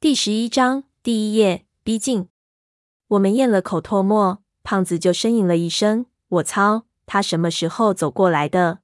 [0.00, 2.26] 第十一章第一页，逼近。
[3.08, 6.06] 我们咽了口唾沫，胖子就呻吟了一声
[6.40, 8.78] ：“我操，他什么时候走过来的？”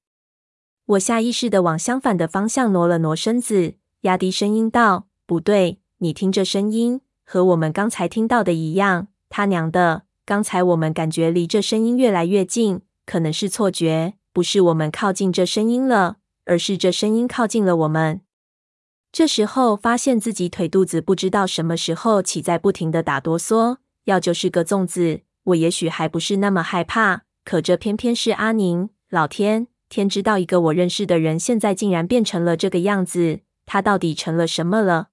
[0.85, 9.09] 我下意识的往相反的方向挪了挪身子，压低声音道：“不对，你听这声音，和我们刚才听到的一样。
[9.31, 18.21] 他娘的，刚才我们感觉离这声音越来越近，可能是错觉，不是我们靠近这声音了，而是这声音靠近了我们。”
[19.17, 27.23] 这时候发现自己腿肚子不知道什么时候起在不停的打哆嗦，要就是个粽子，我也许还不是那么害怕。
[27.43, 35.09] 可这偏偏是阿宁，老天，天知道一个我认识的人现在竟然变成了这个样子，他到底成了什么了？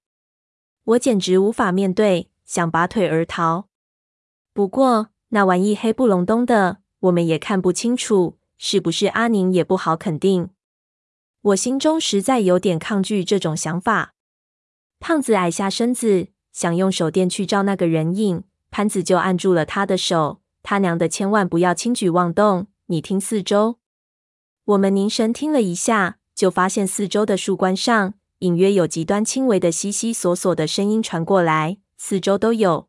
[0.84, 3.68] 我简直无法面对，想拔腿而逃。
[4.52, 10.50] 不过那玩意黑不隆咚的，我们也看不清楚，是不是阿宁也不好肯定。
[11.44, 14.14] 我心中实在有点抗拒这种想法。
[14.98, 20.40] 胖子矮下身子，想用手电去照那个人影，潘子就按住了他的手。
[20.62, 22.68] 他娘的，千万不要轻举妄动！
[22.86, 23.78] 你听四周。
[24.64, 32.88] 我们凝神听了一下，就发现四周的树冠上隐约有极端轻微的悉悉索索的声音传过来，四周都有。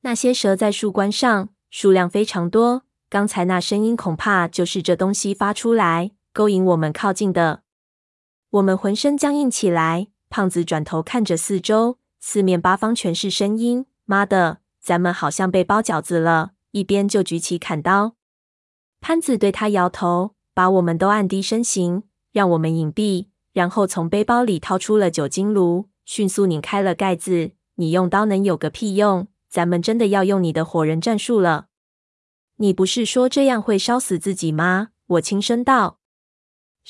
[0.00, 2.82] 那些蛇在树冠上，数量非常多。
[3.08, 6.10] 刚才那声音恐怕就是这东西发出来。
[6.32, 7.62] 勾引我们靠近的，
[8.50, 10.08] 我们浑身僵硬起来。
[10.28, 13.86] 胖子转头看着四周，四面八方全是声音。
[14.04, 16.52] 妈的，咱们好像被包饺子了！
[16.70, 18.14] 一边就举起砍刀。
[19.00, 23.26] 潘子对他摇头，把我们都按低身形，让我们隐蔽。
[23.52, 27.50] 然后从背包里掏出了酒精炉，迅速拧开了盖子。
[27.74, 29.26] 你用刀能有个屁用？
[29.48, 31.66] 咱们真的要用你的火人战术了？
[32.58, 34.90] 你不是说这样会烧死自己吗？
[35.06, 35.99] 我轻声道。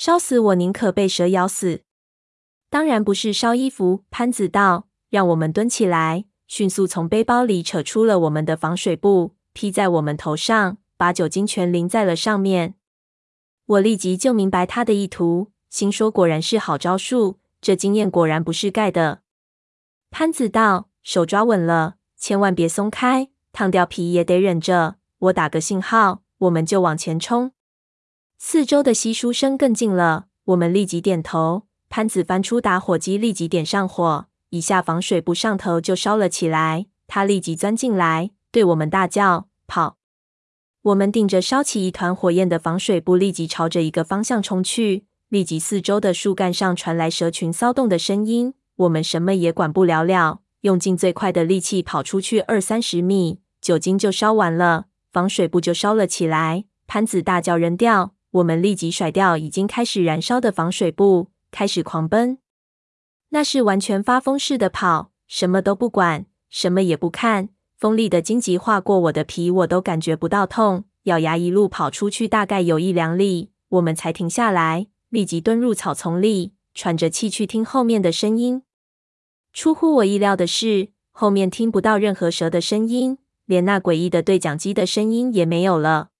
[0.00, 1.82] 烧死我，宁可被蛇咬死。
[2.70, 4.04] 当然不是烧衣服。
[4.10, 12.76] 潘子道：“让我们蹲起来，迅速从背包里扯出了我们的防水布，披在我们头上，把酒精全淋在了上面。”
[13.76, 19.20] 我立即就明白他的意图，心说果然是好招数，这经验果然不是盖的。
[20.10, 24.96] 潘子道：“手抓稳了，千万别松开，烫掉皮也得忍着。
[25.18, 27.52] 我打个信号，我们就往前冲。”
[28.42, 31.64] 四周的稀疏声更近了，我们立即点头。
[31.90, 36.86] 潘子翻出打火机，立即点上火，一下防水布上头就烧了起来。
[37.06, 39.98] 他立即钻进来，对我们大叫：“跑！”
[40.80, 45.04] 我们顶着烧起一团火焰的防水布，立即朝着一个方向冲去。
[45.28, 56.64] 立即四周的树干上传来蛇群骚动的声音，我们什么也管不了了，用尽最快的力气跑出去二三十米，酒精就烧完了，防水布就烧了起来。
[56.86, 62.38] 潘子大叫：“扔掉！”我们立即甩掉已经开始燃烧的防水布，开始狂奔。
[63.30, 67.48] 那是完全发疯似的跑，什么都不管，什么也不看。
[67.76, 70.84] 锋利的荆棘划过我的皮，我都感觉不到痛。
[71.04, 78.62] 咬牙一路跑出去，大概有一两里，我们才停下来，立即蹲入草丛里，喘着气去听后面的声音。
[79.52, 86.10] 出乎我意料的是，后面听不到任何蛇的声音，连那诡异的对讲机的声音也没有了。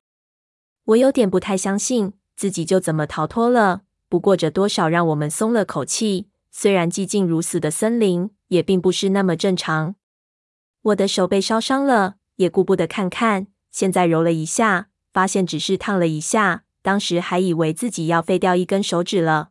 [0.91, 6.29] 我有点不太相信自己就怎么逃脱了，不过这多少让我们松了口气。
[6.51, 9.95] 虽然寂静如死的森林也并不是那么正常。
[10.83, 13.47] 我的手被烧伤了，也顾不得看看。
[13.71, 19.51] 现在揉了一下，发现只是烫了一下，当时还以为自己要废掉一根手指了。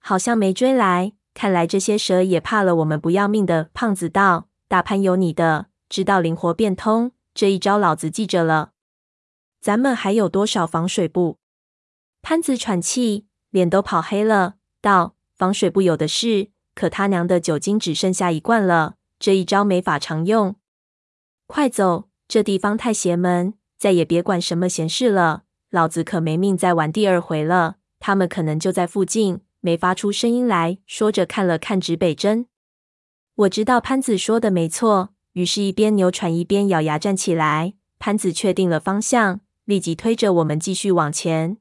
[0.00, 3.70] 好像没追来，看来这些蛇也怕了我们不要命的。
[3.72, 8.71] 胖子道：“大潘有你的，知道灵活变通，这一招老子记着了。”
[9.62, 11.38] 咱们还有多少防水布？
[12.20, 20.56] 潘子喘气，脸都跑黑了，道：“防水布有的是，可他娘的酒精只剩下一罐了，这一招没法常用。
[21.46, 25.44] 快走，这地方太邪门，再也别管什么闲事了。
[25.70, 27.76] 老子可没命再玩第二回了。
[28.00, 32.48] 他们可能就在附近，没发出声音来。”说着看了看指北针，
[33.36, 37.74] 我知道潘子说的没错，于是一边扭喘一边咬牙站起来。
[38.00, 39.38] 潘子确定了方向。
[39.64, 41.56] 立即推着我们继续往前。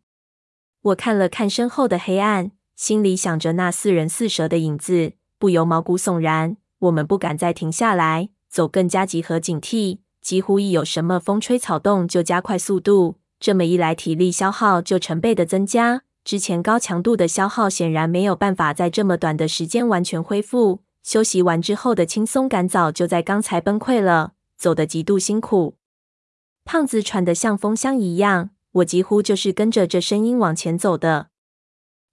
[0.82, 6.58] 我看了看身后的黑暗，心里想着那似人似蛇的影子，不由毛骨悚然。
[6.80, 13.18] 我们不敢再停下来，走更加集合警惕，几乎一有什么风吹草动就加快速度。
[13.40, 16.02] 这么一来，体力消耗就成倍的增加。
[16.24, 20.82] 之前高强度的消耗显然没有办法在这么短的时间完全恢复。
[21.04, 25.76] 休息完之后的轻松感早就在刚才崩溃了，走得极度辛苦。
[26.64, 31.28] 胖子喘得像风箱一样，我几乎就是跟着这声音往前走的。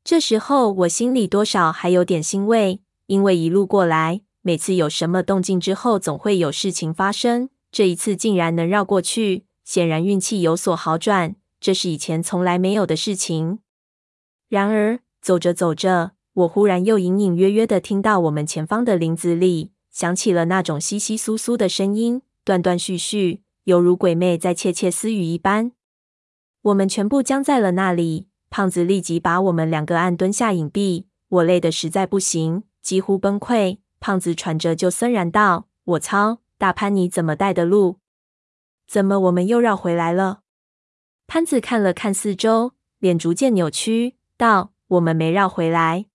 [0.03, 7.51] 这时候我心里多少还有点欣慰，因为一路过来，每次有什么动静之后，总会有事情发生。
[7.71, 11.37] 这一次竟然能绕过去，显然运气有所好转。
[11.61, 13.59] 这是以前从来没有的事情。
[14.49, 25.73] 然而，走着走着，我忽然又隐隐约约的听到我们前方的林子里响起了那种窸窸窣窣的声音，断断续续，犹如鬼魅在窃窃私语一般。
[26.63, 28.27] 我们全部僵在了那里。
[28.49, 31.05] 胖子立即把我们两个按蹲下隐蔽。
[31.29, 33.81] 我累得实在不行，几乎崩溃。
[34.01, 37.99] 胖子喘着就森然道：“我操，大潘你怎么带的路？
[38.87, 40.41] 怎么我们又绕回来了？”
[41.29, 46.07] 潘子看了看四周，脸逐渐扭曲，道：“我们没绕回来。”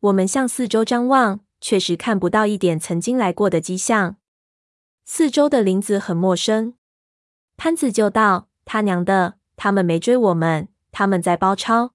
[0.00, 4.16] 我们向四周张望，确实看不到一点曾经来过的迹象。
[5.04, 6.74] 四周的林子很陌生。
[7.56, 11.91] 潘子就道：“他娘的，他们没追我们，他们在包抄。”